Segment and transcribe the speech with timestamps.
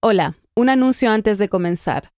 [0.00, 2.12] Hola, un anuncio antes de comenzar.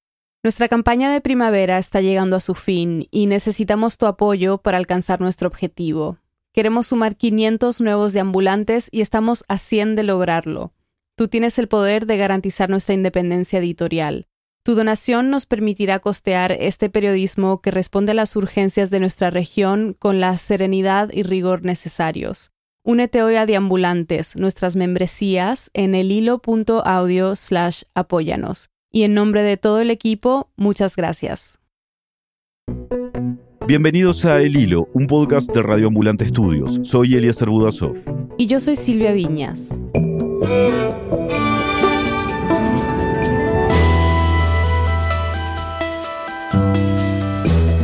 [0.44, 5.22] Nuestra campaña de primavera está llegando a su fin y necesitamos tu apoyo para alcanzar
[5.22, 6.18] nuestro objetivo.
[6.52, 10.74] Queremos sumar 500 nuevos deambulantes y estamos a 100 de lograrlo.
[11.16, 14.26] Tú tienes el poder de garantizar nuestra independencia editorial.
[14.62, 19.96] Tu donación nos permitirá costear este periodismo que responde a las urgencias de nuestra región
[19.98, 22.52] con la serenidad y rigor necesarios.
[22.82, 28.70] Únete hoy a Deambulantes, nuestras membresías, en el hilo.audio slash apóyanos.
[28.90, 31.58] Y en nombre de todo el equipo, muchas gracias.
[33.66, 36.80] Bienvenidos a El Hilo, un podcast de Radio Ambulante Estudios.
[36.82, 37.98] Soy Eliezer Budasov.
[38.38, 39.78] Y yo soy Silvia Viñas.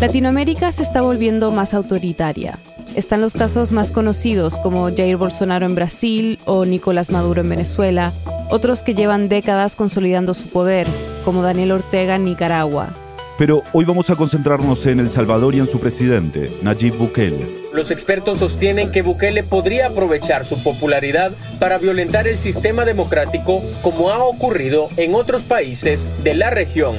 [0.01, 2.59] Latinoamérica se está volviendo más autoritaria.
[2.97, 8.15] Están los casos más conocidos como Jair Bolsonaro en Brasil o Nicolás Maduro en Venezuela,
[8.49, 10.87] otros que llevan décadas consolidando su poder,
[11.23, 12.95] como Daniel Ortega en Nicaragua.
[13.37, 17.47] Pero hoy vamos a concentrarnos en El Salvador y en su presidente, Nayib Bukele.
[17.75, 24.09] Los expertos sostienen que Bukele podría aprovechar su popularidad para violentar el sistema democrático como
[24.09, 26.97] ha ocurrido en otros países de la región.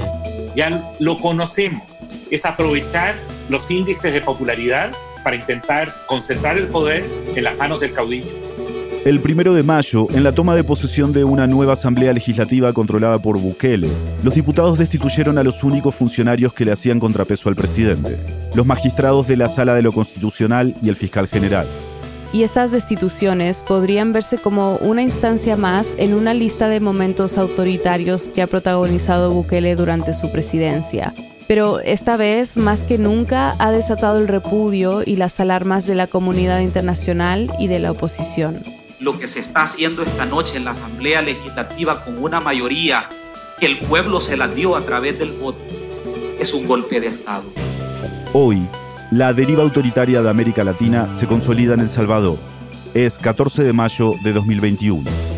[0.56, 1.82] Ya lo conocemos,
[2.30, 3.16] es aprovechar
[3.50, 4.92] los índices de popularidad
[5.28, 8.31] para intentar concentrar el poder en las manos del caudillo.
[9.03, 13.20] El primero de mayo, en la toma de posesión de una nueva asamblea legislativa controlada
[13.20, 13.89] por Bukele,
[14.23, 18.16] los diputados destituyeron a los únicos funcionarios que le hacían contrapeso al presidente,
[18.55, 21.67] los magistrados de la Sala de lo Constitucional y el fiscal general.
[22.31, 28.31] Y estas destituciones podrían verse como una instancia más en una lista de momentos autoritarios
[28.31, 31.14] que ha protagonizado Bukele durante su presidencia,
[31.48, 36.08] pero esta vez más que nunca ha desatado el repudio y las alarmas de la
[36.08, 38.62] comunidad internacional y de la oposición.
[39.00, 43.08] Lo que se está haciendo esta noche en la Asamblea Legislativa con una mayoría
[43.59, 45.59] que el pueblo se la dio a través del voto
[46.39, 47.44] es un golpe de Estado.
[48.34, 48.61] Hoy,
[49.11, 52.38] la deriva autoritaria de América Latina se consolida en El Salvador.
[52.94, 55.36] Es 14 de mayo de 2021.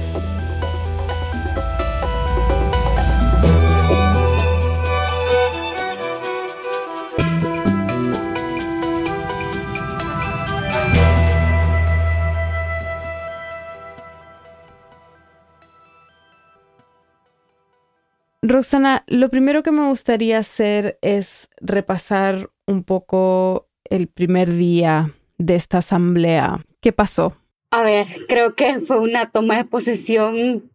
[18.50, 25.54] Roxana, lo primero que me gustaría hacer es repasar un poco el primer día de
[25.54, 26.66] esta asamblea.
[26.82, 27.38] ¿Qué pasó?
[27.70, 30.72] A ver, creo que fue una toma de posesión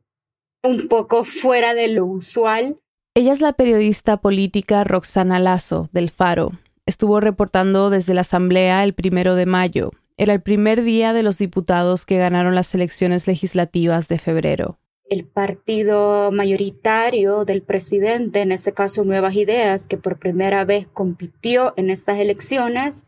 [0.62, 2.78] un poco fuera de lo usual.
[3.16, 6.52] Ella es la periodista política Roxana Lazo, del Faro.
[6.86, 9.90] Estuvo reportando desde la asamblea el primero de mayo.
[10.16, 14.78] Era el primer día de los diputados que ganaron las elecciones legislativas de febrero
[15.08, 21.74] el partido mayoritario del presidente, en este caso Nuevas Ideas, que por primera vez compitió
[21.76, 23.04] en estas elecciones,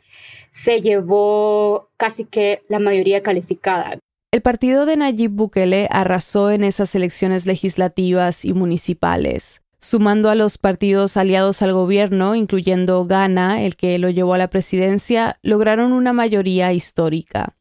[0.51, 3.99] se llevó casi que la mayoría calificada.
[4.33, 10.59] El partido de Nayib Bukele arrasó en esas elecciones legislativas y municipales, sumando a los
[10.59, 16.13] partidos aliados al gobierno, incluyendo Ghana, el que lo llevó a la presidencia, lograron una
[16.13, 17.56] mayoría histórica.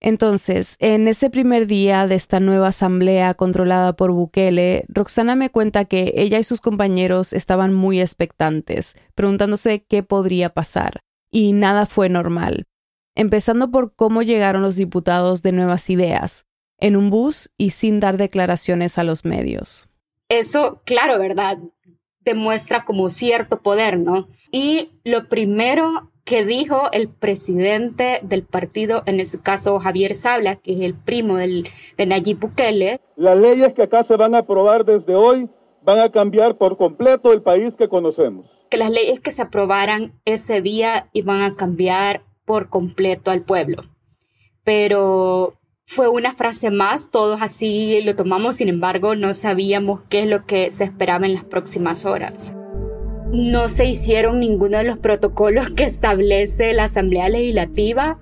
[0.00, 5.84] Entonces, en ese primer día de esta nueva asamblea controlada por Bukele, Roxana me cuenta
[5.84, 11.00] que ella y sus compañeros estaban muy expectantes, preguntándose qué podría pasar.
[11.30, 12.64] Y nada fue normal.
[13.14, 16.46] Empezando por cómo llegaron los diputados de Nuevas Ideas,
[16.78, 19.86] en un bus y sin dar declaraciones a los medios.
[20.30, 21.58] Eso, claro, ¿verdad?
[22.24, 24.28] Demuestra como cierto poder, ¿no?
[24.50, 30.74] Y lo primero que dijo el presidente del partido, en este caso Javier Sabla, que
[30.74, 33.00] es el primo del, de Nayib Bukele.
[33.16, 35.48] Las leyes que acá se van a aprobar desde hoy
[35.82, 38.46] van a cambiar por completo el país que conocemos.
[38.70, 43.82] Que las leyes que se aprobaran ese día iban a cambiar por completo al pueblo.
[44.62, 45.54] Pero
[45.92, 50.46] fue una frase más, todos así lo tomamos, sin embargo no sabíamos qué es lo
[50.46, 52.54] que se esperaba en las próximas horas
[53.32, 58.18] no se hicieron ninguno de los protocolos que establece la Asamblea Legislativa.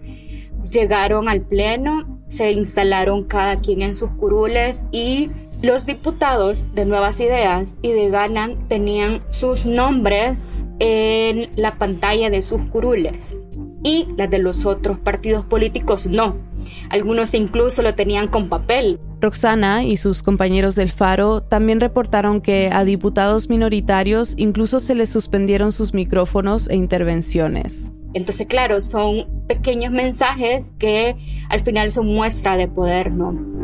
[0.70, 5.30] Llegaron al Pleno, se instalaron cada quien en sus curules y
[5.62, 12.42] los diputados de Nuevas Ideas y de Ganan tenían sus nombres en la pantalla de
[12.42, 13.34] sus curules
[13.82, 16.47] y las de los otros partidos políticos no.
[16.90, 19.00] Algunos incluso lo tenían con papel.
[19.20, 25.10] Roxana y sus compañeros del Faro también reportaron que a diputados minoritarios incluso se les
[25.10, 27.92] suspendieron sus micrófonos e intervenciones.
[28.14, 31.16] Entonces, claro, son pequeños mensajes que
[31.50, 33.58] al final son muestra de poder, ¿no?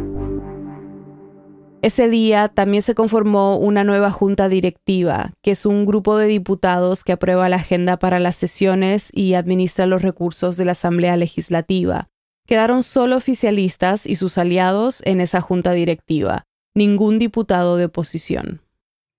[1.85, 7.05] Ese día también se conformó una nueva junta directiva, que es un grupo de diputados
[7.05, 12.09] que aprueba la agenda para las sesiones y administra los recursos de la Asamblea Legislativa.
[12.47, 18.61] Quedaron solo oficialistas y sus aliados en esa junta directiva, ningún diputado de oposición.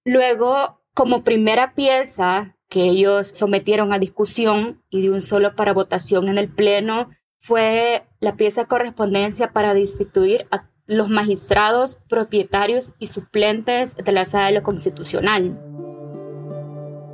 [0.04, 6.28] Luego, como primera pieza que ellos sometieron a discusión y de un solo para votación
[6.28, 13.08] en el Pleno, fue la pieza de correspondencia para destituir a los magistrados, propietarios y
[13.08, 15.60] suplentes de la sala de lo constitucional.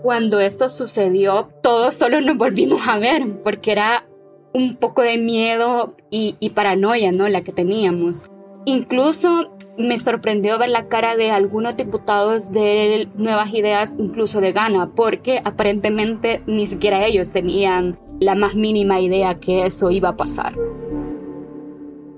[0.04, 4.06] Cuando esto sucedió, todos solo nos volvimos a ver, porque era
[4.54, 7.28] un poco de miedo y, paranoia, ¿no?
[7.30, 8.26] La que teníamos.
[8.66, 14.92] Incluso me sorprendió ver la cara de algunos diputados de Nuevas Ideas, incluso de Ghana,
[14.96, 20.54] porque aparentemente ni siquiera ellos tenían la más mínima idea que eso iba a pasar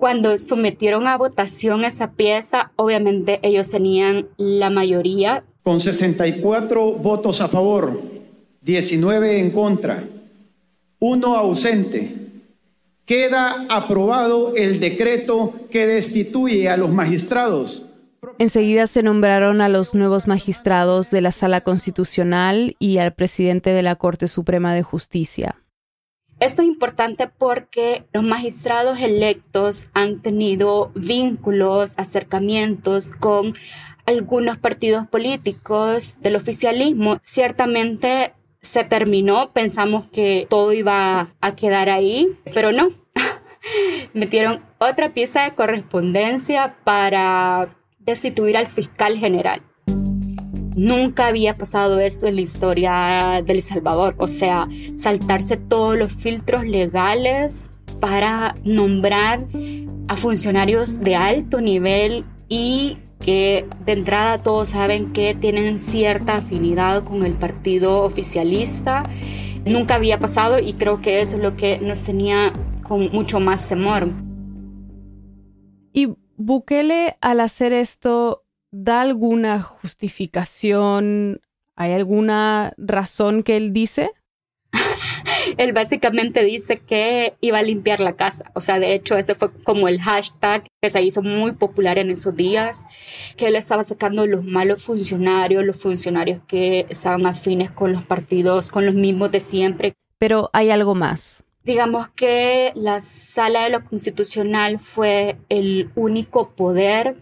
[0.03, 5.45] cuando sometieron a votación esa pieza, obviamente ellos tenían la mayoría.
[5.63, 8.01] Con 64 votos a favor,
[8.63, 10.03] 19 en contra,
[10.99, 12.22] uno ausente,
[13.05, 17.89] queda aprobado el decreto que destituye a los magistrados.
[18.39, 23.83] Enseguida se nombraron a los nuevos magistrados de la Sala Constitucional y al presidente de
[23.83, 25.55] la Corte Suprema de Justicia.
[26.39, 33.53] Esto es importante porque los magistrados electos han tenido vínculos, acercamientos con
[34.05, 37.19] algunos partidos políticos del oficialismo.
[37.23, 38.33] Ciertamente
[38.63, 42.87] se terminó, pensamos que todo iba a quedar ahí, pero no.
[44.13, 49.61] Metieron otra pieza de correspondencia para destituir al fiscal general.
[50.75, 56.65] Nunca había pasado esto en la historia de Salvador, o sea, saltarse todos los filtros
[56.65, 57.69] legales
[57.99, 59.45] para nombrar
[60.07, 67.03] a funcionarios de alto nivel y que de entrada todos saben que tienen cierta afinidad
[67.03, 69.03] con el partido oficialista.
[69.65, 72.53] Nunca había pasado y creo que eso es lo que nos tenía
[72.87, 74.09] con mucho más temor.
[75.93, 81.41] Y Bukele al hacer esto da alguna justificación?
[81.75, 84.11] ¿Hay alguna razón que él dice?
[85.57, 88.51] Él básicamente dice que iba a limpiar la casa.
[88.53, 92.11] O sea, de hecho, ese fue como el hashtag que se hizo muy popular en
[92.11, 92.85] esos días,
[93.37, 98.71] que él estaba sacando los malos funcionarios, los funcionarios que estaban afines con los partidos,
[98.71, 99.93] con los mismos de siempre.
[100.19, 101.43] Pero hay algo más.
[101.63, 107.15] Digamos que la sala de lo constitucional fue el único poder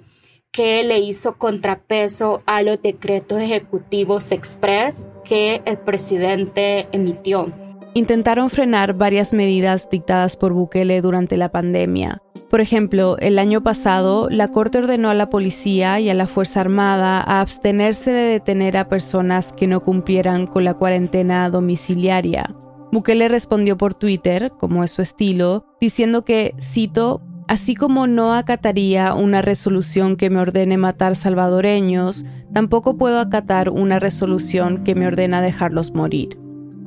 [0.51, 7.53] que le hizo contrapeso a los decretos ejecutivos express que el presidente emitió.
[7.93, 12.21] Intentaron frenar varias medidas dictadas por Bukele durante la pandemia.
[12.49, 16.61] Por ejemplo, el año pasado, la Corte ordenó a la policía y a la Fuerza
[16.61, 22.55] Armada a abstenerse de detener a personas que no cumplieran con la cuarentena domiciliaria.
[22.93, 29.13] Bukele respondió por Twitter, como es su estilo, diciendo que, cito, Así como no acataría
[29.13, 32.23] una resolución que me ordene matar salvadoreños,
[32.53, 36.39] tampoco puedo acatar una resolución que me ordena dejarlos morir.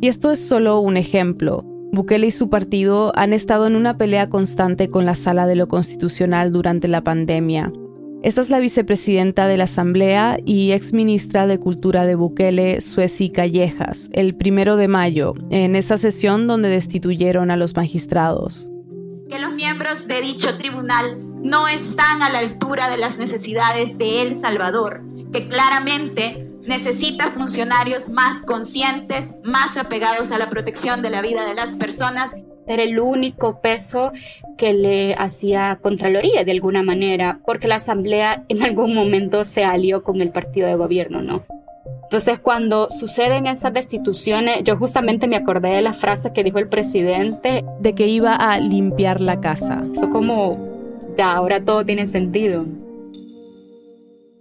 [0.04, 1.64] Y esto es solo un ejemplo.
[1.90, 5.66] Bukele y su partido han estado en una pelea constante con la Sala de lo
[5.66, 7.72] Constitucional durante la pandemia.
[8.22, 14.10] Esta es la vicepresidenta de la Asamblea y exministra de Cultura de Bukele, Sueci Callejas,
[14.12, 18.68] el primero de mayo, en esa sesión donde destituyeron a los magistrados
[19.30, 24.20] que los miembros de dicho tribunal no están a la altura de las necesidades de
[24.20, 31.22] El Salvador, que claramente necesita funcionarios más conscientes, más apegados a la protección de la
[31.22, 32.34] vida de las personas.
[32.66, 34.12] Era el único peso
[34.56, 40.02] que le hacía Contraloría de alguna manera, porque la Asamblea en algún momento se alió
[40.02, 41.44] con el partido de gobierno, ¿no?
[42.04, 46.68] Entonces, cuando suceden esas destituciones, yo justamente me acordé de la frase que dijo el
[46.68, 47.64] presidente.
[47.80, 49.84] De que iba a limpiar la casa.
[49.94, 52.66] Fue como, ya, ahora todo tiene sentido.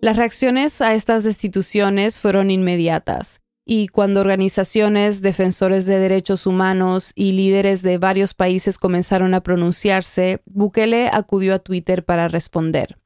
[0.04, 7.32] Las reacciones a estas destituciones fueron inmediatas, y cuando organizaciones, defensores de derechos humanos y
[7.32, 13.00] líderes de varios países comenzaron a pronunciarse, Bukele acudió a Twitter para responder.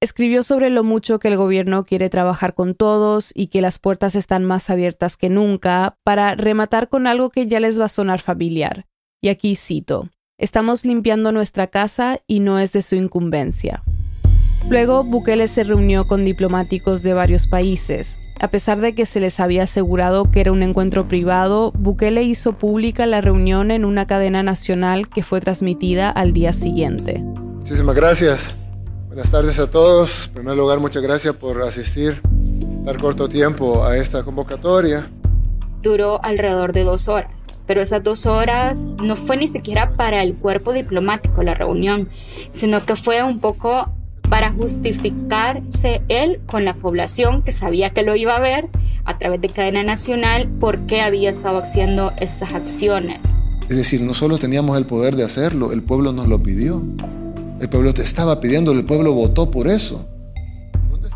[0.00, 4.14] Escribió sobre lo mucho que el gobierno quiere trabajar con todos y que las puertas
[4.14, 8.20] están más abiertas que nunca, para rematar con algo que ya les va a sonar
[8.20, 8.86] familiar.
[9.20, 13.82] Y aquí cito, estamos limpiando nuestra casa y no es de su incumbencia.
[14.68, 18.20] Luego, Bukele se reunió con diplomáticos de varios países.
[18.38, 22.52] A pesar de que se les había asegurado que era un encuentro privado, Bukele hizo
[22.52, 27.22] pública la reunión en una cadena nacional que fue transmitida al día siguiente.
[27.22, 28.56] Muchísimas gracias.
[29.06, 30.26] Buenas tardes a todos.
[30.26, 32.20] En primer lugar, muchas gracias por asistir,
[32.84, 35.06] dar corto tiempo a esta convocatoria.
[35.80, 37.32] Duró alrededor de dos horas,
[37.66, 42.10] pero esas dos horas no fue ni siquiera para el cuerpo diplomático la reunión,
[42.50, 43.90] sino que fue un poco
[44.28, 48.68] para justificarse él con la población que sabía que lo iba a ver
[49.04, 53.20] a través de cadena nacional por qué había estado haciendo estas acciones.
[53.68, 56.82] Es decir, no solo teníamos el poder de hacerlo, el pueblo nos lo pidió.
[57.60, 60.08] El pueblo te estaba pidiendo, el pueblo votó por eso.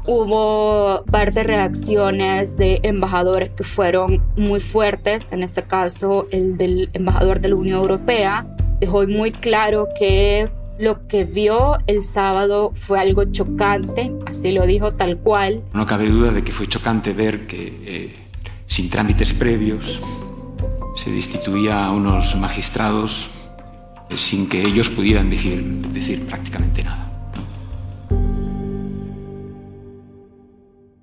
[0.07, 6.89] Hubo par de reacciones de embajadores que fueron muy fuertes, en este caso el del
[6.95, 8.47] embajador de la Unión Europea
[8.81, 10.49] dejó muy claro que
[10.81, 15.63] lo que vio el sábado fue algo chocante, así lo dijo tal cual.
[15.75, 18.15] No cabe duda de que fue chocante ver que eh,
[18.67, 20.01] sin trámites previos
[20.97, 23.29] se destituía a unos magistrados
[24.09, 27.07] eh, sin que ellos pudieran decir, decir prácticamente nada.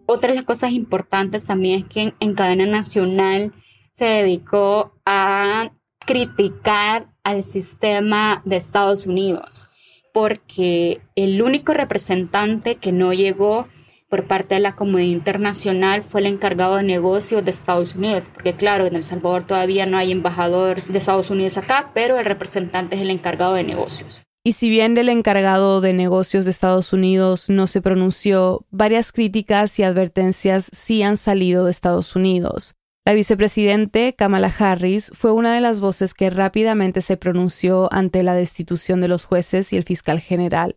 [0.08, 3.54] Otra de las cosas importantes también es que en cadena nacional
[3.92, 5.70] se dedicó a
[6.00, 9.68] criticar al sistema de Estados Unidos,
[10.14, 13.68] porque el único representante que no llegó
[14.08, 18.56] por parte de la comunidad internacional fue el encargado de negocios de Estados Unidos, porque
[18.56, 22.96] claro, en El Salvador todavía no hay embajador de Estados Unidos acá, pero el representante
[22.96, 24.22] es el encargado de negocios.
[24.46, 29.78] Y si bien el encargado de negocios de Estados Unidos no se pronunció, varias críticas
[29.80, 32.77] y advertencias sí han salido de Estados Unidos.
[33.08, 38.34] La vicepresidente Kamala Harris fue una de las voces que rápidamente se pronunció ante la
[38.34, 40.76] destitución de los jueces y el fiscal general.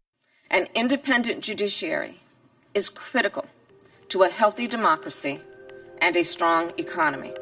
[0.49, 2.21] An independent judiciary
[2.73, 3.43] is critical
[4.11, 5.41] to a healthy democracy
[6.01, 7.33] and a strong economy.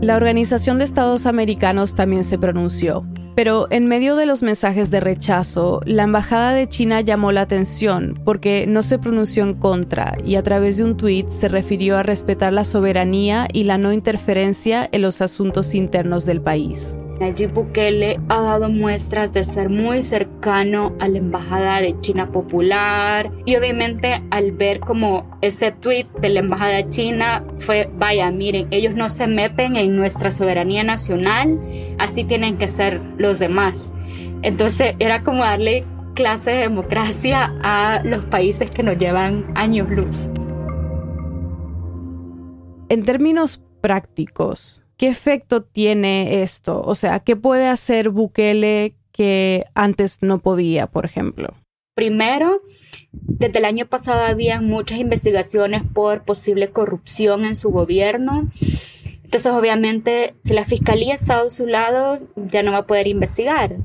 [0.00, 3.06] La Organización de Estados Americanos también se pronunció.
[3.34, 8.20] Pero en medio de los mensajes de rechazo, la Embajada de China llamó la atención
[8.24, 12.02] porque no se pronunció en contra y a través de un tuit se refirió a
[12.02, 16.96] respetar la soberanía y la no interferencia en los asuntos internos del país.
[17.20, 23.30] Nayib Bukele ha dado muestras de ser muy cercano a la Embajada de China Popular
[23.44, 28.94] y obviamente al ver como ese tweet de la Embajada China fue, vaya, miren, ellos
[28.94, 31.60] no se meten en nuestra soberanía nacional,
[31.98, 33.92] así tienen que ser los demás.
[34.40, 35.84] Entonces era como darle
[36.14, 40.30] clase de democracia a los países que nos llevan años luz.
[42.88, 46.82] En términos prácticos, ¿Qué efecto tiene esto?
[46.82, 51.54] O sea, ¿qué puede hacer Bukele que antes no podía, por ejemplo?
[51.94, 52.60] Primero,
[53.10, 58.50] desde el año pasado había muchas investigaciones por posible corrupción en su gobierno.
[59.24, 63.76] Entonces, obviamente, si la fiscalía está a su lado, ya no va a poder investigar.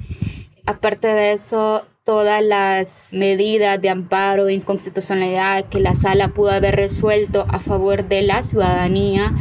[0.65, 6.75] Aparte de eso, todas las medidas de amparo e inconstitucionalidad que la sala pudo haber
[6.75, 9.33] resuelto a favor de la ciudadanía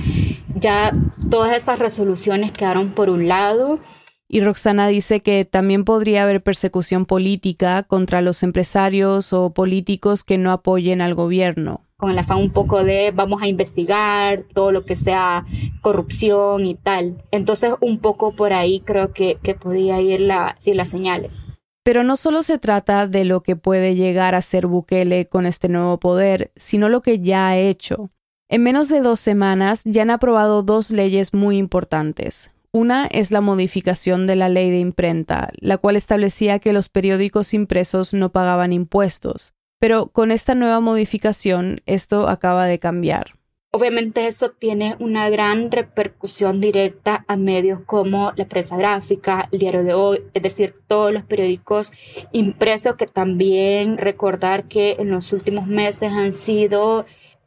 [0.64, 0.92] ya
[1.30, 3.80] todas esas resoluciones quedaron por un lado.
[4.26, 10.38] Y Roxana dice que también podría haber persecución política contra los empresarios o políticos que
[10.38, 11.82] no apoyen al gobierno.
[11.98, 15.44] Con el afán un poco de vamos a investigar todo lo que sea
[15.82, 17.22] corrupción y tal.
[17.30, 21.44] Entonces un poco por ahí creo que, que podía ir la, las señales.
[21.84, 25.68] Pero no solo se trata de lo que puede llegar a ser Bukele con este
[25.68, 28.10] nuevo poder, sino lo que ya ha hecho.
[28.48, 32.50] En menos de dos semanas ya han aprobado dos leyes muy importantes.
[32.72, 37.54] Una es la modificación de la ley de imprenta, la cual establecía que los periódicos
[37.54, 39.54] impresos no pagaban impuestos.
[39.78, 43.34] Pero con esta nueva modificación esto acaba de cambiar.
[43.70, 49.82] Obviamente esto tiene una gran repercusión directa a medios como la prensa gráfica, el diario
[49.82, 51.92] de hoy, es decir, todos los periódicos
[52.30, 57.04] impresos que también recordar que en los últimos meses han sido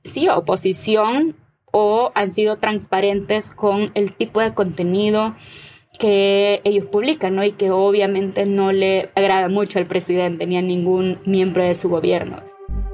[0.08, 1.36] sí, oposición
[1.72, 5.36] o han sido transparentes con el tipo de contenido
[6.00, 7.44] que ellos publican, ¿no?
[7.44, 11.90] Y que obviamente no le agrada mucho al presidente ni a ningún miembro de su
[11.90, 12.42] gobierno.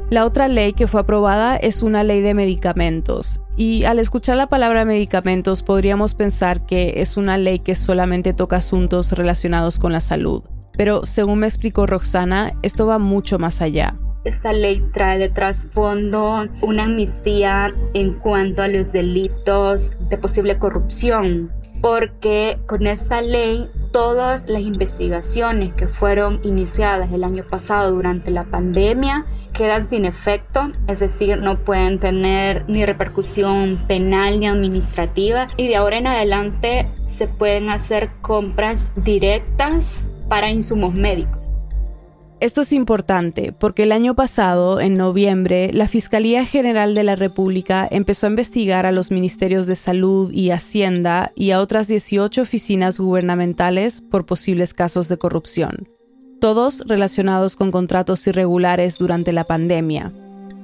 [0.10, 4.48] La otra ley que fue aprobada es una ley de medicamentos, y al escuchar la
[4.48, 10.02] palabra medicamentos podríamos pensar que es una ley que solamente toca asuntos relacionados con la
[10.02, 10.44] salud.
[10.78, 13.96] Pero según me explicó Roxana, esto va mucho más allá.
[14.24, 21.52] Esta ley trae de trasfondo una amnistía en cuanto a los delitos de posible corrupción,
[21.82, 28.46] porque con esta ley todas las investigaciones que fueron iniciadas el año pasado durante la
[28.46, 35.68] pandemia quedan sin efecto, es decir, no pueden tener ni repercusión penal ni administrativa y
[35.68, 41.52] de ahora en adelante se pueden hacer compras directas para insumos médicos.
[42.44, 47.88] Esto es importante porque el año pasado, en noviembre, la Fiscalía General de la República
[47.90, 53.00] empezó a investigar a los Ministerios de Salud y Hacienda y a otras 18 oficinas
[53.00, 55.88] gubernamentales por posibles casos de corrupción,
[56.42, 60.12] todos relacionados con contratos irregulares durante la pandemia.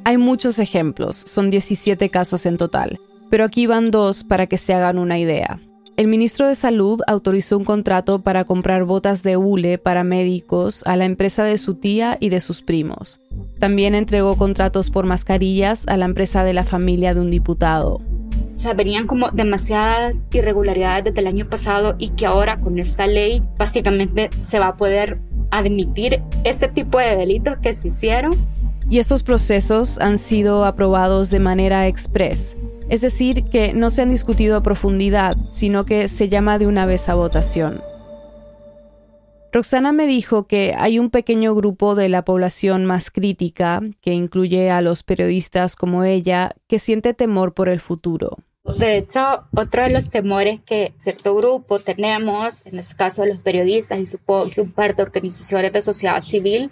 [0.04, 4.74] Hay muchos ejemplos, son 17 casos en total, pero aquí van dos para que se
[4.74, 5.62] hagan una idea.
[6.00, 10.96] El ministro de Salud autorizó un contrato para comprar botas de hule para médicos a
[10.96, 13.20] la empresa de su tía y de sus primos.
[13.60, 17.96] También entregó contratos por mascarillas a la empresa de la familia de un diputado.
[17.96, 18.02] O
[18.56, 23.44] sea, venían como demasiadas irregularidades desde el año pasado y que ahora con esta ley
[23.58, 25.20] básicamente se va a poder
[25.52, 28.38] admitir ese tipo de delitos que se hicieron.
[28.90, 32.56] Y estos procesos han sido aprobados de manera express
[32.90, 36.86] es decir, que no se han discutido a profundidad, sino que se llama de una
[36.86, 37.82] vez a votación.
[39.52, 44.70] Roxana me dijo que hay un pequeño grupo de la población más crítica, que incluye
[44.70, 48.38] a los periodistas como ella, que siente temor por el futuro.
[48.78, 54.00] De hecho, otro de los temores que cierto grupo tenemos, en este caso los periodistas
[54.00, 56.70] y supongo que un par de organizaciones de sociedad civil,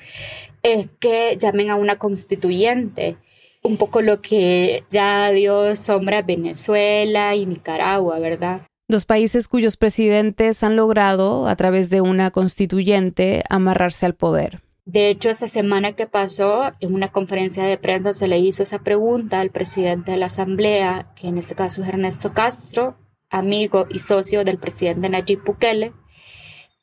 [0.61, 3.17] es que llamen a una constituyente
[3.63, 8.61] un poco lo que ya dio sombra a Venezuela y Nicaragua, ¿verdad?
[8.89, 14.61] Dos países cuyos presidentes han logrado, a través de una constituyente, amarrarse al poder.
[14.85, 18.79] De hecho, esa semana que pasó, en una conferencia de prensa se le hizo esa
[18.79, 22.95] pregunta al presidente de la Asamblea, que en este caso es Ernesto Castro,
[23.29, 25.91] amigo y socio del presidente Nayib Bukele,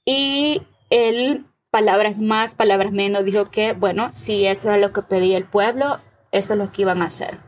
[0.04, 5.38] y él, palabras más, palabras menos, dijo que, bueno, si eso era lo que pedía
[5.38, 6.00] el pueblo,
[6.34, 7.38] eso es lo que iban a hacer,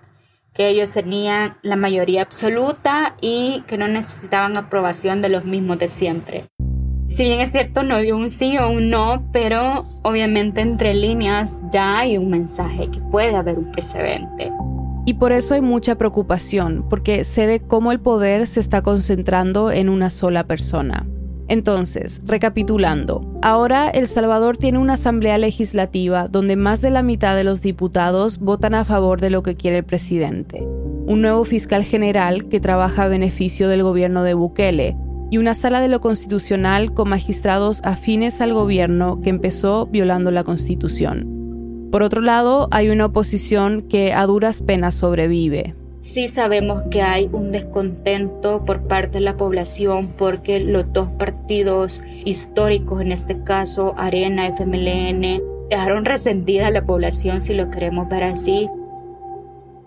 [0.55, 5.89] que ellos tenían la mayoría absoluta y que no necesitaban aprobación de los mismos de
[5.89, 6.47] siempre.
[7.09, 11.63] Si bien es cierto, no dio un sí o un no, pero obviamente entre líneas
[11.71, 14.53] ya hay un mensaje que puede haber un precedente.
[15.05, 19.71] Y por eso hay mucha preocupación, porque se ve cómo el poder se está concentrando
[19.71, 21.07] en una sola persona.
[21.49, 27.45] Entonces, recapitulando, ahora El Salvador tiene una asamblea legislativa donde más de la mitad de
[27.45, 32.49] los diputados votan a favor de lo que quiere el presidente, un nuevo fiscal general
[32.49, 34.97] que trabaja a beneficio del gobierno de Bukele,
[35.31, 40.45] y una sala de lo constitucional con magistrados afines al gobierno que empezó violando la
[40.45, 41.89] constitución.
[41.91, 45.75] Por otro lado, hay una oposición que a duras penas sobrevive,
[46.13, 52.03] Sí sabemos que hay un descontento por parte de la población porque los dos partidos
[52.25, 58.23] históricos, en este caso Arena, FMLN, dejaron resentida a la población, si lo queremos ver
[58.23, 58.67] así.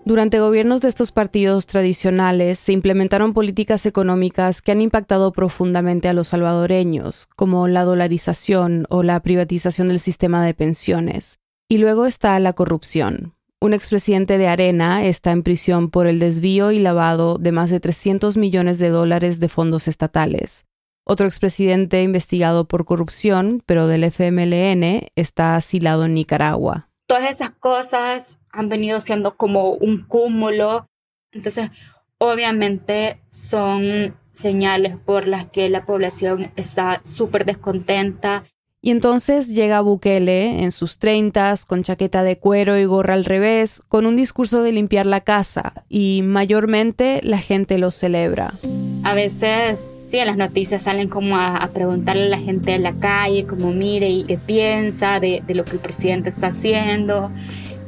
[0.04, 6.12] Durante gobiernos de estos partidos tradicionales se implementaron políticas económicas que han impactado profundamente a
[6.12, 11.40] los salvadoreños, como la dolarización o la privatización del sistema de pensiones.
[11.68, 16.70] Y luego está la corrupción, un expresidente de Arena está en prisión por el desvío
[16.72, 20.64] y lavado de más de 300 millones de dólares de fondos estatales.
[21.04, 26.88] Otro expresidente investigado por corrupción, pero del FMLN, está asilado en Nicaragua.
[27.06, 30.86] Todas esas cosas han venido siendo como un cúmulo.
[31.32, 31.70] Entonces,
[32.18, 38.42] obviamente son señales por las que la población está súper descontenta
[38.82, 43.82] y entonces llega Bukele en sus treintas, con chaqueta de cuero y gorra al revés,
[43.88, 48.54] con un discurso de limpiar la casa, y mayormente la gente lo celebra.
[49.02, 52.94] A veces, sí, en las noticias salen como a, preguntarle a la gente de la
[52.94, 57.30] calle, como mire y qué piensa de, lo que el presidente está haciendo.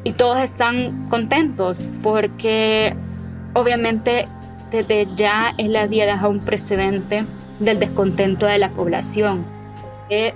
[0.05, 2.94] Y todos están contentos porque
[3.55, 4.28] obviamente
[4.70, 7.24] desde ya él había dejado un precedente
[7.61, 9.62] del descontento de la población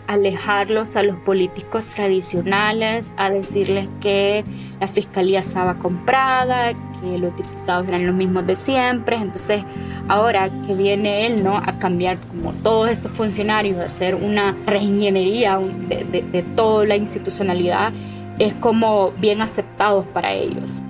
[0.07, 4.45] alejarlos a los políticos tradicionales, a decirles que
[4.81, 9.17] la fiscalía estaba comprada, que los diputados eran los mismos de siempre.
[9.17, 9.65] Entonces,
[10.09, 11.57] ahora que viene él, ¿no?
[11.57, 16.97] A cambiar como todos estos funcionarios, a hacer una reingeniería de, de, de toda la
[16.97, 17.93] institucionalidad,
[18.39, 20.83] es como bien aceptados para ellos.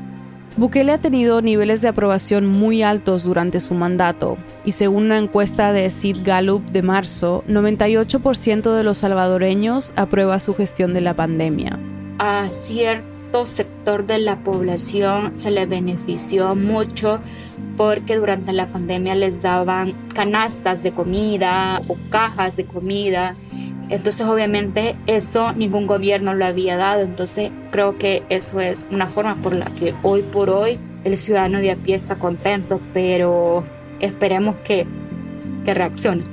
[0.56, 5.70] Bukele ha tenido niveles de aprobación muy altos durante su mandato, y según una encuesta
[5.72, 11.78] de Sid Gallup de marzo, 98% de los salvadoreños aprueba su gestión de la pandemia.
[12.18, 17.20] A cierto sector de la población se le benefició mucho
[17.76, 23.36] porque durante la pandemia les daban canastas de comida o cajas de comida
[23.88, 27.02] entonces, obviamente, eso ningún gobierno lo había dado.
[27.02, 31.58] Entonces, creo que eso es una forma por la que hoy por hoy el ciudadano
[31.58, 33.64] de a pie está contento, pero
[34.00, 34.86] esperemos que,
[35.64, 36.24] que reaccione.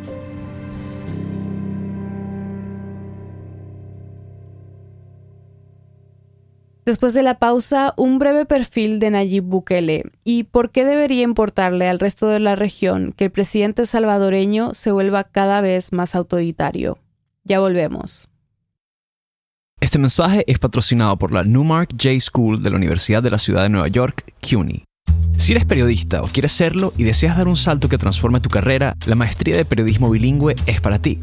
[6.85, 11.87] Después de la pausa, un breve perfil de Nayib Bukele y por qué debería importarle
[11.87, 16.97] al resto de la región que el presidente salvadoreño se vuelva cada vez más autoritario.
[17.45, 18.29] Ya volvemos.
[19.81, 23.63] Este mensaje es patrocinado por la Newmark J School de la Universidad de la Ciudad
[23.63, 24.85] de Nueva York, CUNY.
[25.37, 28.95] Si eres periodista o quieres serlo y deseas dar un salto que transforme tu carrera,
[29.05, 31.19] la maestría de periodismo bilingüe es para ti.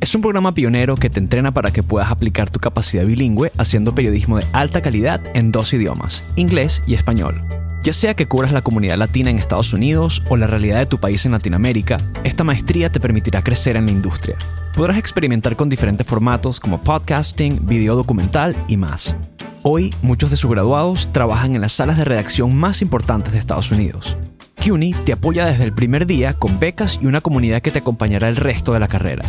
[0.00, 3.96] Es un programa pionero que te entrena para que puedas aplicar tu capacidad bilingüe haciendo
[3.96, 7.42] periodismo de alta calidad en dos idiomas, inglés y español.
[7.84, 10.98] Ya sea que cubras la comunidad latina en Estados Unidos o la realidad de tu
[10.98, 14.38] país en Latinoamérica, esta maestría te permitirá crecer en la industria.
[14.74, 19.14] Podrás experimentar con diferentes formatos como podcasting, video documental y más.
[19.62, 23.70] Hoy, muchos de sus graduados trabajan en las salas de redacción más importantes de Estados
[23.70, 24.16] Unidos.
[24.64, 28.30] CUNY te apoya desde el primer día con becas y una comunidad que te acompañará
[28.30, 29.24] el resto de la carrera.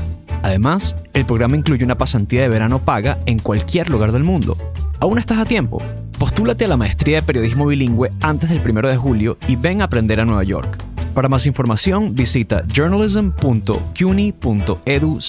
[0.46, 4.56] Además, el programa incluye una pasantía de verano paga en cualquier lugar del mundo.
[5.00, 5.82] Aún estás a tiempo.
[6.20, 9.86] Postúlate a la maestría de periodismo bilingüe antes del 1 de julio y ven a
[9.86, 10.78] aprender a Nueva York.
[11.16, 15.20] Para más información, visita journalism.cuny.edu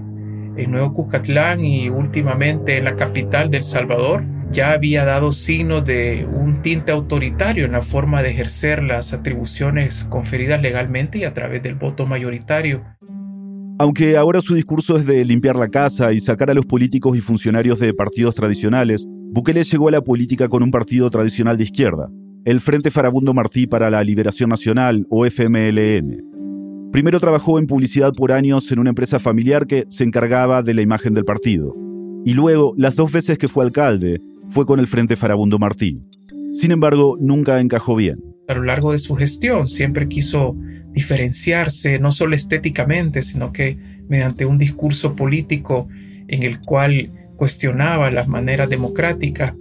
[0.58, 4.24] en Nuevo Cuscatlán y últimamente en la capital del Salvador,
[4.56, 10.06] ya había dado signo de un tinte autoritario en la forma de ejercer las atribuciones
[10.06, 12.82] conferidas legalmente y a través del voto mayoritario.
[13.78, 17.20] Aunque ahora su discurso es de limpiar la casa y sacar a los políticos y
[17.20, 22.08] funcionarios de partidos tradicionales, Bukele llegó a la política con un partido tradicional de izquierda,
[22.46, 26.92] el Frente Farabundo Martí para la Liberación Nacional o FMLN.
[26.94, 30.82] Primero trabajó en publicidad por años en una empresa familiar que se encargaba de la
[30.82, 31.76] imagen del partido.
[32.24, 36.02] Y luego, las dos veces que fue alcalde, fue con el Frente Farabundo Martí.
[36.52, 38.24] Sin embargo, nunca encajó bien.
[38.48, 40.56] A lo largo de su gestión siempre quiso
[40.94, 43.78] diferenciarse, no solo estéticamente, sino que
[44.08, 45.88] mediante un discurso político
[46.28, 49.54] en el cual cuestionaba las maneras democráticas,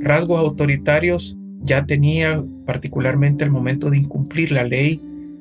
[0.00, 5.00] rasgos autoritarios ya tenía particularmente al momento de incumplir la ley.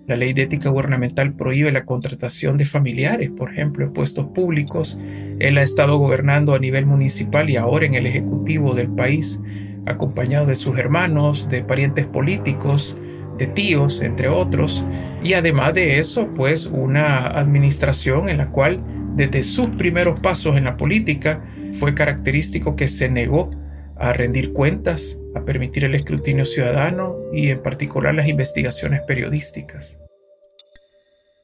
[0.09, 4.97] La ley de ética gubernamental prohíbe la contratación de familiares, por ejemplo, en puestos públicos.
[5.37, 9.39] Él ha estado gobernando a nivel municipal y ahora en el Ejecutivo del país,
[9.85, 12.97] acompañado de sus hermanos, de parientes políticos,
[13.37, 14.83] de tíos, entre otros.
[15.23, 18.81] Y además de eso, pues una administración en la cual
[19.15, 23.51] desde sus primeros pasos en la política fue característico que se negó
[23.95, 29.97] a rendir cuentas, a permitir el escrutinio ciudadano y en particular las investigaciones periodísticas.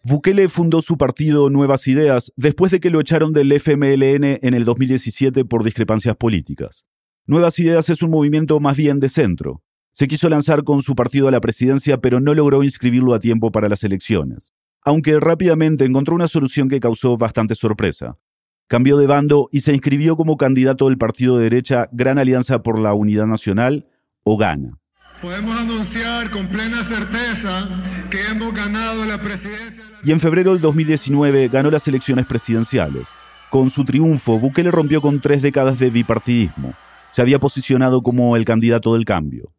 [0.03, 4.63] Bukele fundó su partido Nuevas Ideas después de que lo echaron del FMLN en el
[4.63, 6.85] 2017 por discrepancias políticas.
[7.25, 9.63] Nuevas Ideas es un movimiento más bien de centro.
[9.91, 13.51] Se quiso lanzar con su partido a la presidencia, pero no logró inscribirlo a tiempo
[13.51, 14.53] para las elecciones.
[14.83, 18.19] Aunque rápidamente encontró una solución que causó bastante sorpresa.
[18.67, 22.79] Cambió de bando y se inscribió como candidato del partido de derecha Gran Alianza por
[22.79, 23.87] la Unidad Nacional,
[24.23, 24.79] o GANA.
[25.21, 27.69] Podemos anunciar con plena certeza
[28.09, 33.07] que hemos ganado la presidencia y en febrero del 2019 ganó las elecciones presidenciales.
[33.49, 36.75] Con su triunfo, Bukele rompió con tres décadas de bipartidismo.
[37.09, 39.51] Se había posicionado como el candidato del cambio.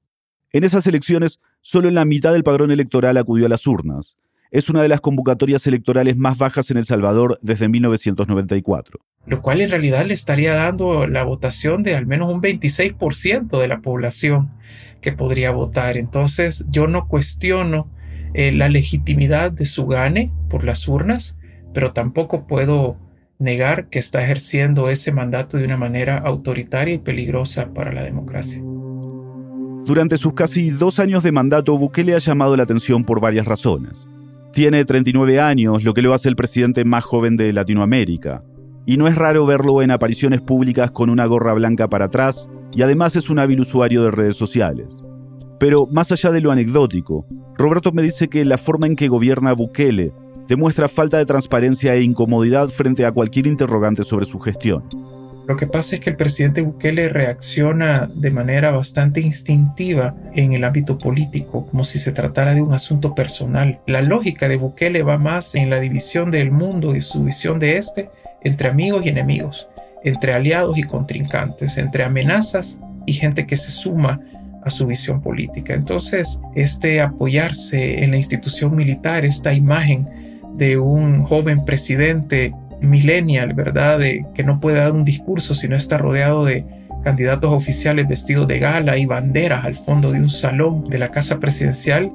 [0.52, 4.16] En esas elecciones, solo en la mitad del padrón electoral acudió a las urnas.
[4.50, 9.00] Es una de las convocatorias electorales más bajas en El Salvador desde 1994.
[9.26, 13.66] lo cual en realidad le estaría dando la votación de al menos un 26% de
[13.66, 14.50] la población
[15.00, 15.96] que podría votar.
[15.96, 17.90] Entonces yo no cuestiono
[18.34, 21.36] eh, la legitimidad de su gane por las urnas,
[21.74, 22.96] pero tampoco puedo
[23.38, 28.62] negar que está ejerciendo ese mandato de una manera autoritaria y peligrosa para la democracia.
[29.86, 34.08] Durante sus casi dos años de mandato, Bukele ha llamado la atención por varias razones.
[34.56, 38.42] Tiene 39 años, lo que lo hace el presidente más joven de Latinoamérica.
[38.86, 42.80] Y no es raro verlo en apariciones públicas con una gorra blanca para atrás, y
[42.80, 45.02] además es un hábil usuario de redes sociales.
[45.60, 47.26] Pero más allá de lo anecdótico,
[47.58, 50.14] Roberto me dice que la forma en que gobierna Bukele
[50.48, 54.84] demuestra falta de transparencia e incomodidad frente a cualquier interrogante sobre su gestión.
[55.46, 60.64] Lo que pasa es que el presidente Bukele reacciona de manera bastante instintiva en el
[60.64, 63.78] ámbito político, como si se tratara de un asunto personal.
[63.86, 67.76] La lógica de Bukele va más en la división del mundo y su visión de
[67.76, 68.10] este
[68.42, 69.68] entre amigos y enemigos,
[70.02, 74.20] entre aliados y contrincantes, entre amenazas y gente que se suma
[74.64, 75.74] a su visión política.
[75.74, 80.08] Entonces, este apoyarse en la institución militar, esta imagen
[80.54, 83.98] de un joven presidente millennial, ¿verdad?
[83.98, 86.64] De, que no puede dar un discurso si no está rodeado de
[87.04, 91.38] candidatos oficiales vestidos de gala y banderas al fondo de un salón de la casa
[91.38, 92.10] presidencial,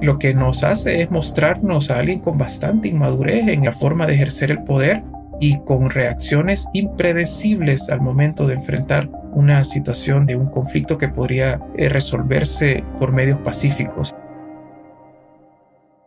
[0.00, 4.14] lo que nos hace es mostrarnos a alguien con bastante inmadurez en la forma de
[4.14, 5.02] ejercer el poder
[5.40, 11.60] y con reacciones impredecibles al momento de enfrentar una situación de un conflicto que podría
[11.76, 14.14] eh, resolverse por medios pacíficos.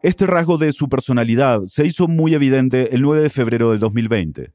[0.03, 4.51] Este rasgo de su personalidad se hizo muy evidente el 9 de febrero del 2020.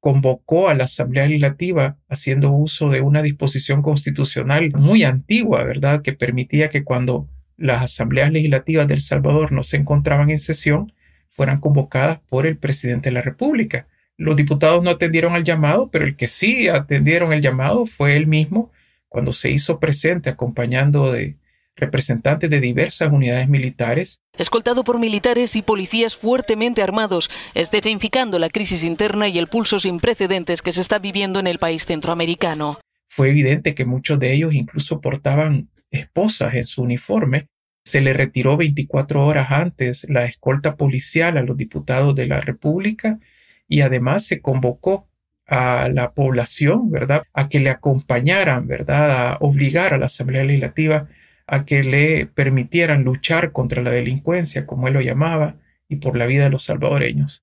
[0.00, 6.14] Convocó a la Asamblea Legislativa haciendo uso de una disposición constitucional muy antigua, ¿verdad?, que
[6.14, 7.28] permitía que cuando
[7.58, 10.92] las asambleas legislativas del Salvador no se encontraban en sesión,
[11.32, 13.86] fueran convocadas por el presidente de la República.
[14.16, 18.26] Los diputados no atendieron al llamado, pero el que sí atendieron el llamado fue él
[18.26, 18.72] mismo
[19.08, 21.36] cuando se hizo presente acompañando de
[21.76, 24.20] representantes de diversas unidades militares.
[24.36, 30.00] Escoltado por militares y policías fuertemente armados, escenificando la crisis interna y el pulso sin
[30.00, 32.78] precedentes que se está viviendo en el país centroamericano.
[33.08, 37.46] Fue evidente que muchos de ellos incluso portaban esposas en su uniforme.
[37.84, 43.18] Se le retiró 24 horas antes la escolta policial a los diputados de la República
[43.68, 45.08] y además se convocó
[45.46, 51.08] a la población, ¿verdad?, a que le acompañaran, ¿verdad?, a obligar a la Asamblea Legislativa
[51.46, 55.56] a que le permitieran luchar contra la delincuencia, como él lo llamaba,
[55.88, 57.42] y por la vida de los salvadoreños.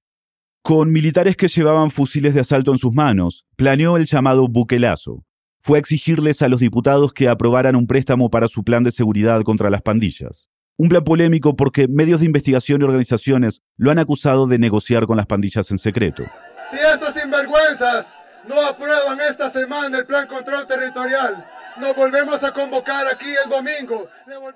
[0.62, 5.26] Con militares que llevaban fusiles de asalto en sus manos, planeó el llamado buquelazo.
[5.62, 9.42] Fue a exigirles a los diputados que aprobaran un préstamo para su plan de seguridad
[9.44, 10.50] contra las pandillas.
[10.78, 15.18] Un plan polémico porque medios de investigación y organizaciones lo han acusado de negociar con
[15.18, 16.24] las pandillas en secreto.
[16.72, 21.46] Si estos sinvergüenzas no aprueban esta semana el plan control territorial,
[21.80, 24.08] nos volvemos a convocar aquí el domingo.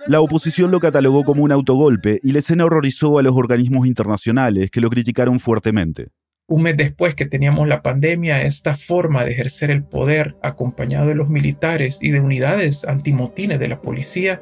[0.07, 4.71] La oposición lo catalogó como un autogolpe y la escena horrorizó a los organismos internacionales
[4.71, 6.09] que lo criticaron fuertemente.
[6.47, 11.15] Un mes después que teníamos la pandemia, esta forma de ejercer el poder acompañado de
[11.15, 14.41] los militares y de unidades antimotines de la policía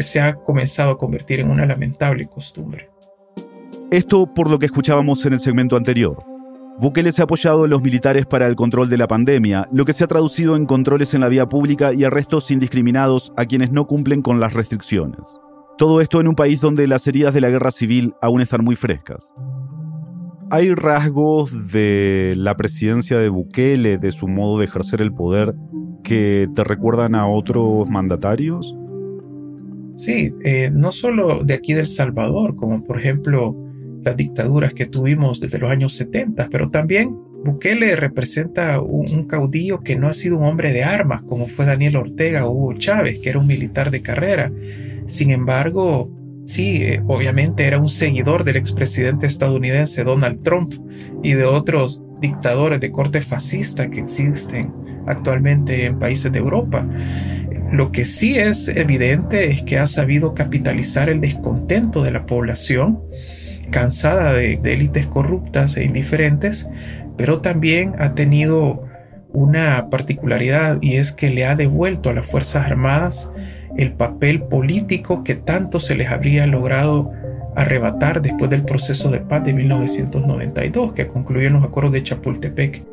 [0.00, 2.88] se ha comenzado a convertir en una lamentable costumbre.
[3.90, 6.31] Esto por lo que escuchábamos en el segmento anterior.
[6.78, 9.92] Bukele se ha apoyado en los militares para el control de la pandemia, lo que
[9.92, 13.86] se ha traducido en controles en la vía pública y arrestos indiscriminados a quienes no
[13.86, 15.40] cumplen con las restricciones.
[15.78, 18.74] Todo esto en un país donde las heridas de la guerra civil aún están muy
[18.74, 19.32] frescas.
[20.50, 25.54] ¿Hay rasgos de la presidencia de Bukele, de su modo de ejercer el poder,
[26.02, 28.76] que te recuerdan a otros mandatarios?
[29.94, 33.54] Sí, eh, no solo de aquí del Salvador, como por ejemplo
[34.02, 39.96] las dictaduras que tuvimos desde los años 70, pero también Bukele representa un, caudillo que
[39.96, 43.30] no ha sido un hombre de armas, como fue Daniel Ortega o Hugo Chávez, que
[43.30, 44.52] era un militar de carrera.
[45.08, 46.08] Sin embargo,
[46.44, 50.72] sí, eh, obviamente era un seguidor del expresidente estadounidense Donald Trump
[51.22, 54.72] y de otros dictadores de corte fascista que existen
[55.06, 56.86] actualmente en países de Europa.
[57.72, 63.00] Lo que sí es evidente es que ha sabido capitalizar el descontento de la población,
[63.72, 66.68] cansada de, élites corruptas e indiferentes,
[67.16, 68.84] pero también ha tenido
[69.32, 73.28] una particularidad y es que le ha devuelto a las Fuerzas Armadas
[73.76, 77.10] el papel político que tanto se les habría logrado
[77.56, 82.84] arrebatar después del proceso de paz de 1992 que concluyó en los acuerdos de Chapultepec.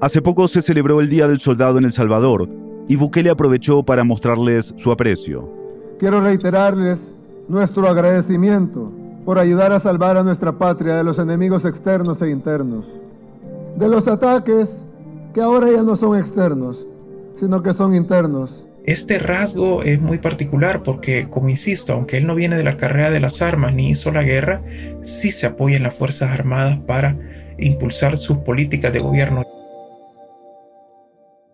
[0.00, 2.48] Hace poco se celebró el Día del Soldado en El Salvador
[2.88, 5.50] y Bukele aprovechó para mostrarles su aprecio.
[5.98, 7.14] Quiero reiterarles
[7.48, 8.99] nuestro agradecimiento
[9.30, 12.84] por ayudar a salvar a nuestra patria de los enemigos externos e internos,
[13.76, 14.84] de los ataques
[15.32, 16.84] que ahora ya no son externos,
[17.36, 18.66] sino que son internos.
[18.86, 23.12] Este rasgo es muy particular porque, como insisto, aunque él no viene de la carrera
[23.12, 24.64] de las armas ni hizo la guerra,
[25.02, 27.16] sí se apoya en las Fuerzas Armadas para
[27.56, 29.44] impulsar sus políticas de gobierno.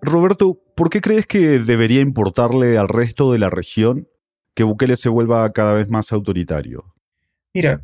[0.00, 4.08] Roberto, ¿por qué crees que debería importarle al resto de la región
[4.54, 6.95] que Bukele se vuelva cada vez más autoritario?
[7.56, 7.80] Mira,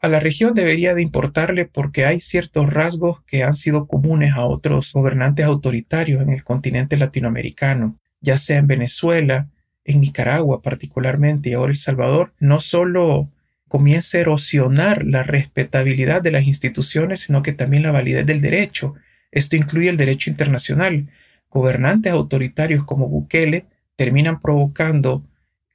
[0.00, 4.46] a la región debería de importarle porque hay ciertos rasgos que han sido comunes a
[4.46, 9.50] otros gobernantes autoritarios en el continente latinoamericano ya sea en Venezuela,
[9.84, 13.30] en Nicaragua particularmente y ahora El Salvador, no solo
[13.68, 18.94] comienza a erosionar la respetabilidad de las instituciones, sino que también la validez del derecho.
[19.30, 21.10] Esto incluye el derecho internacional.
[21.50, 25.22] Gobernantes autoritarios como Bukele terminan provocando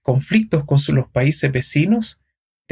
[0.01, 2.17] conflictos con los países vecinos,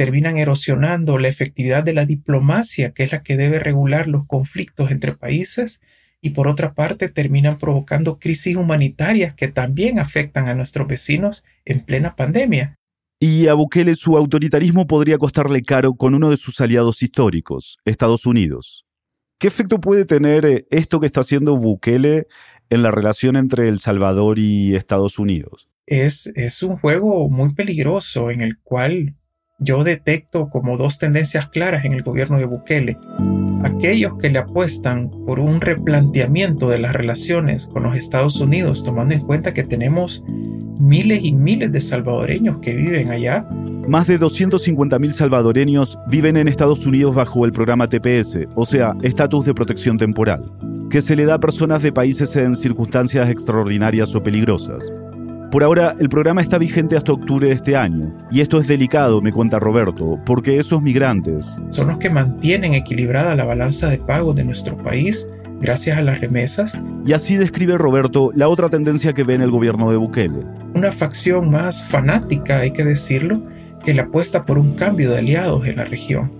[0.00, 4.90] terminan erosionando la efectividad de la diplomacia, que es la que debe regular los conflictos
[4.90, 5.78] entre países,
[6.22, 11.80] y por otra parte terminan provocando crisis humanitarias que también afectan a nuestros vecinos en
[11.80, 12.76] plena pandemia.
[13.20, 18.24] Y a Bukele su autoritarismo podría costarle caro con uno de sus aliados históricos, Estados
[18.24, 18.86] Unidos.
[19.38, 22.26] ¿Qué efecto puede tener eh, esto que está haciendo Bukele
[22.70, 25.68] en la relación entre El Salvador y Estados Unidos?
[25.84, 29.16] Es, es un juego muy peligroso en el cual
[29.60, 32.96] yo detecto como dos tendencias claras en el gobierno de Bukele.
[33.62, 39.14] Aquellos que le apuestan por un replanteamiento de las relaciones con los Estados Unidos, tomando
[39.14, 40.22] en cuenta que tenemos
[40.80, 43.46] miles y miles de salvadoreños que viven allá.
[43.86, 49.44] Más de 250.000 salvadoreños viven en Estados Unidos bajo el programa TPS, o sea, estatus
[49.44, 50.50] de protección temporal,
[50.88, 54.90] que se le da a personas de países en circunstancias extraordinarias o peligrosas.
[55.50, 58.16] Por ahora, el programa está vigente hasta octubre de este año.
[58.30, 61.60] Y esto es delicado, me cuenta Roberto, porque esos migrantes...
[61.70, 65.26] Son los que mantienen equilibrada la balanza de pagos de nuestro país
[65.60, 66.78] gracias a las remesas.
[67.04, 70.44] Y así describe Roberto la otra tendencia que ve en el gobierno de Bukele.
[70.74, 73.42] Una facción más fanática, hay que decirlo,
[73.84, 76.30] que le apuesta por un cambio de aliados en la región.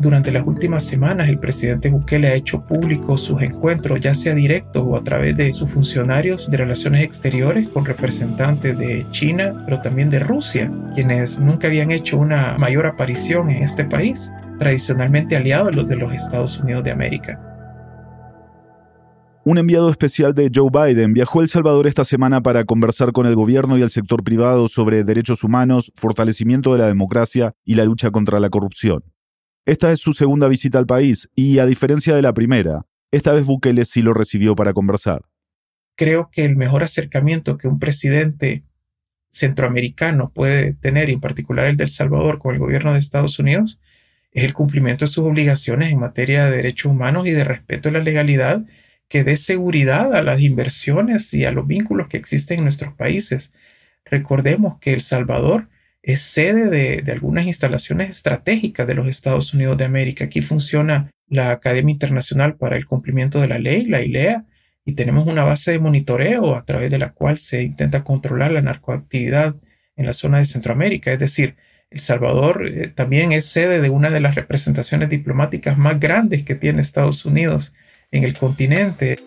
[0.00, 4.84] Durante las últimas semanas, el presidente Bukele ha hecho públicos sus encuentros, ya sea directos
[4.86, 10.08] o a través de sus funcionarios de relaciones exteriores con representantes de China, pero también
[10.08, 15.88] de Rusia, quienes nunca habían hecho una mayor aparición en este país, tradicionalmente aliados los
[15.88, 17.40] de los Estados Unidos de América.
[19.44, 23.26] Un enviado especial de Joe Biden viajó a El Salvador esta semana para conversar con
[23.26, 27.84] el gobierno y el sector privado sobre derechos humanos, fortalecimiento de la democracia y la
[27.84, 29.02] lucha contra la corrupción.
[29.68, 33.44] Esta es su segunda visita al país y, a diferencia de la primera, esta vez
[33.44, 35.26] Bukele sí lo recibió para conversar.
[35.94, 38.64] Creo que el mejor acercamiento que un presidente
[39.28, 43.38] centroamericano puede tener, y en particular el de El Salvador con el gobierno de Estados
[43.38, 43.78] Unidos,
[44.32, 47.92] es el cumplimiento de sus obligaciones en materia de derechos humanos y de respeto a
[47.92, 48.64] la legalidad
[49.10, 53.52] que dé seguridad a las inversiones y a los vínculos que existen en nuestros países.
[54.06, 55.68] Recordemos que El Salvador
[56.02, 60.24] es sede de, algunas instalaciones estratégicas de los Estados Unidos de América.
[60.24, 64.44] Aquí funciona la Academia Internacional para el Cumplimiento de la Ley, la ILEA,
[64.84, 68.62] y tenemos una base de monitoreo a través de la cual se intenta controlar la
[68.62, 69.54] narcoactividad
[69.96, 71.12] en la zona de Centroamérica.
[71.12, 71.56] Es decir,
[71.90, 76.54] El Salvador eh, también es sede de una de las representaciones diplomáticas más grandes que
[76.54, 77.74] tiene Estados Unidos
[78.10, 79.18] en el continente.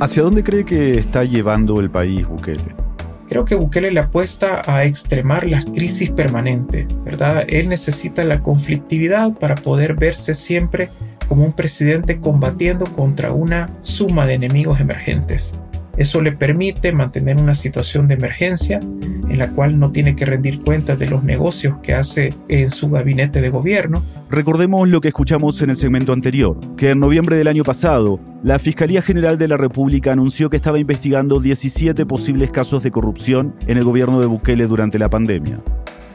[0.00, 2.87] ¿Hacia dónde cree que está llevando el país Bukele?
[3.28, 7.44] Creo que Bukele le apuesta a extremar las crisis permanentes, ¿verdad?
[7.46, 10.88] Él necesita la conflictividad para poder verse siempre
[11.28, 15.52] como un presidente combatiendo contra una suma de enemigos emergentes.
[15.98, 18.80] Eso le permite mantener una situación de emergencia
[19.28, 22.90] en la cual no tiene que rendir cuentas de los negocios que hace en su
[22.90, 24.02] gabinete de gobierno.
[24.30, 28.58] Recordemos lo que escuchamos en el segmento anterior, que en noviembre del año pasado, la
[28.58, 33.78] Fiscalía General de la República anunció que estaba investigando 17 posibles casos de corrupción en
[33.78, 35.60] el gobierno de Bukele durante la pandemia.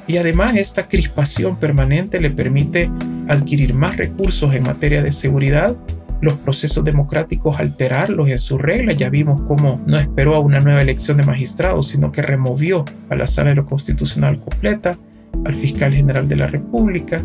[0.08, 2.90] Y además esta crispación permanente le permite
[3.30, 5.76] adquirir más recursos en materia de seguridad
[6.24, 8.96] los procesos democráticos alterarlos en sus reglas.
[8.96, 13.16] Ya vimos cómo no esperó a una nueva elección de magistrados, sino que removió a
[13.16, 14.98] la sala de lo constitucional completa,
[15.44, 17.22] al fiscal general de la República.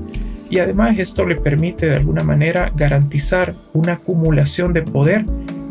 [0.50, 5.24] Y además esto le permite de alguna manera garantizar una acumulación de poder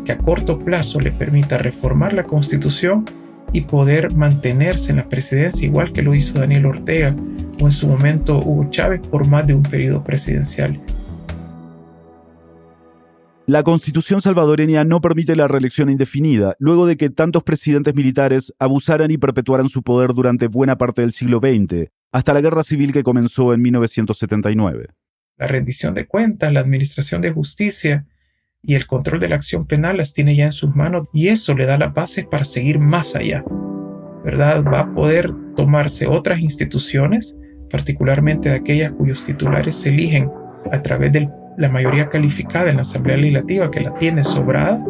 [0.06, 3.04] que a corto plazo le permita reformar la constitución
[3.52, 7.14] y poder mantenerse en la presidencia igual que lo hizo Daniel Ortega
[7.60, 10.78] o en su momento Hugo Chávez por más de un periodo presidencial.
[13.48, 19.10] La constitución salvadoreña no permite la reelección indefinida, luego de que tantos presidentes militares abusaran
[19.10, 23.02] y perpetuaran su poder durante buena parte del siglo XX, hasta la guerra civil que
[23.02, 24.88] comenzó en 1979.
[25.38, 28.04] La rendición de cuentas, la administración de justicia,
[28.62, 31.54] y el control de la acción penal las tiene ya en sus manos y eso
[31.54, 33.42] le da las bases para seguir más allá.
[34.26, 34.62] ¿Verdad?
[34.62, 37.34] Va a poder tomarse otras instituciones,
[37.70, 40.28] particularmente de aquellas cuyos titulares se eligen
[40.70, 44.82] a través de la mayoría calificada en la Asamblea Legislativa que la tiene sobrada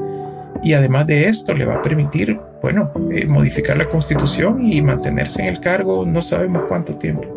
[0.63, 5.41] y además de esto le va a permitir, bueno, eh, modificar la constitución y mantenerse
[5.41, 7.35] en el cargo no sabemos cuánto tiempo.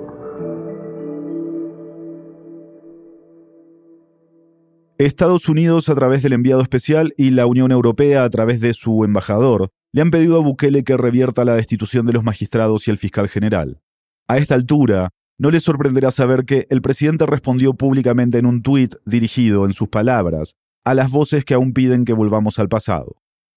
[4.97, 9.03] Estados Unidos a través del enviado especial y la Unión Europea a través de su
[9.05, 12.97] embajador le han pedido a Bukele que revierta la destitución de los magistrados y el
[12.97, 13.79] fiscal general.
[14.27, 15.09] A esta altura,
[15.41, 19.89] no le sorprenderá saber que el presidente respondió públicamente en un tuit dirigido, en sus
[19.89, 23.15] palabras, a las voces que aún piden que volvamos al pasado.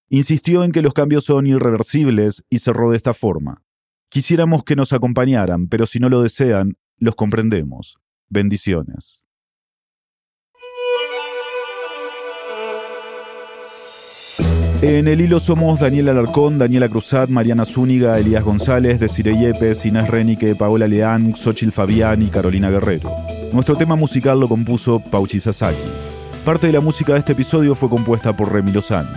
[0.09, 3.61] Insistió en que los cambios son irreversibles y cerró de esta forma.
[4.09, 7.99] Quisiéramos que nos acompañaran, pero si no lo desean, los comprendemos.
[8.29, 9.24] Bendiciones.
[14.81, 20.07] En el hilo somos Daniel Alarcón, Daniela Cruzat, Mariana Zúñiga, Elías González, Desiree Yepes, Inés
[20.09, 23.11] Renique, Paola Leán, Xochil Fabián y Carolina Guerrero.
[23.53, 25.77] Nuestro tema musical lo compuso Pauchi Sasaki.
[26.43, 29.09] Parte de la música de este episodio fue compuesta por Remy Lozano.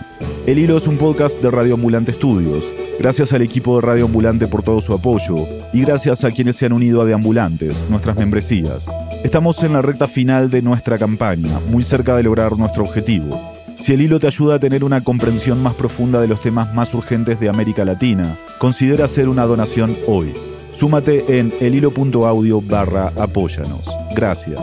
[0.47, 2.65] El Hilo es un podcast de Radio Ambulante Estudios.
[2.99, 5.37] Gracias al equipo de Radio Ambulante por todo su apoyo
[5.73, 8.87] y gracias a quienes se han unido a Deambulantes, nuestras membresías.
[9.23, 13.48] Estamos en la recta final de nuestra campaña, muy cerca de lograr nuestro objetivo
[13.81, 16.93] si el hilo te ayuda a tener una comprensión más profunda de los temas más
[16.95, 20.35] urgentes de América Latina, considera hacer una donación hoy.
[20.73, 23.87] Súmate en elhilo.audio barra apóyanos.
[24.15, 24.61] Gracias.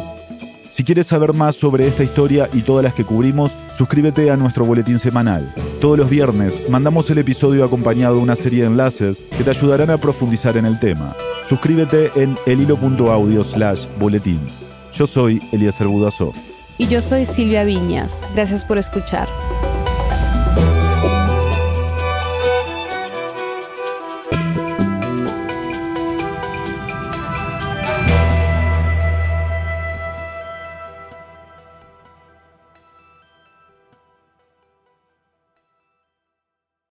[0.69, 4.65] Si quieres saber más sobre esta historia y todas las que cubrimos, suscríbete a nuestro
[4.65, 5.53] boletín semanal.
[5.79, 9.89] Todos los viernes mandamos el episodio acompañado de una serie de enlaces que te ayudarán
[9.89, 11.15] a profundizar en el tema.
[11.47, 14.41] Suscríbete en elhilo.audio slash boletín.
[14.93, 16.33] Yo soy Elías Budazó.
[16.77, 18.23] Y yo soy Silvia Viñas.
[18.33, 19.27] Gracias por escuchar.